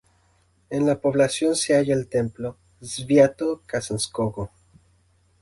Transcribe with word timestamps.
En 0.71 0.87
la 0.87 0.99
población 0.99 1.55
se 1.55 1.75
halla 1.75 1.93
el 1.93 2.07
templo 2.07 2.57
"Sviato-Kazanskogo". 2.81 4.49